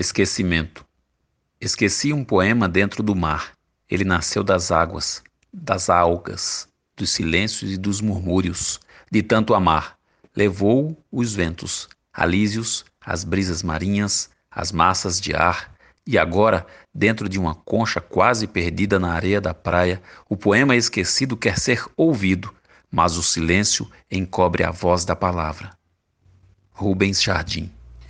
[0.00, 0.86] Esquecimento.
[1.60, 3.54] Esqueci um poema dentro do mar.
[3.90, 8.78] Ele nasceu das águas, das algas, dos silêncios e dos murmúrios,
[9.10, 9.98] de tanto amar.
[10.36, 15.74] Levou os ventos, alísios, as brisas marinhas, as massas de ar,
[16.06, 21.36] e agora, dentro de uma concha quase perdida na areia da praia, o poema esquecido
[21.36, 22.54] quer ser ouvido,
[22.88, 25.76] mas o silêncio encobre a voz da palavra.
[26.70, 27.72] Rubens Jardim